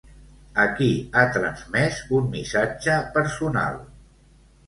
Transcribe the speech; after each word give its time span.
A 0.61 0.63
qui 0.77 0.87
ha 1.19 1.25
transmès 1.35 1.99
un 2.19 2.31
missatge 2.35 2.97
personal? 3.19 3.77